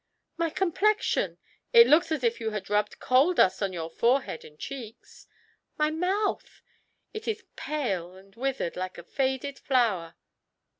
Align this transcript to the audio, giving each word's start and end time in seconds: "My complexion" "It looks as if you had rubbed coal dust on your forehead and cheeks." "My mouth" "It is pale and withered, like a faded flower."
"My 0.35 0.49
complexion" 0.49 1.37
"It 1.73 1.85
looks 1.85 2.11
as 2.11 2.23
if 2.23 2.39
you 2.39 2.49
had 2.49 2.71
rubbed 2.71 2.97
coal 2.97 3.35
dust 3.35 3.61
on 3.61 3.71
your 3.71 3.91
forehead 3.91 4.43
and 4.43 4.57
cheeks." 4.57 5.27
"My 5.77 5.91
mouth" 5.91 6.63
"It 7.13 7.27
is 7.27 7.43
pale 7.55 8.15
and 8.15 8.33
withered, 8.35 8.75
like 8.75 8.97
a 8.97 9.03
faded 9.03 9.59
flower." 9.59 10.15